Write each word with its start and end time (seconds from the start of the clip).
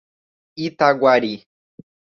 Itaguari 0.63 1.33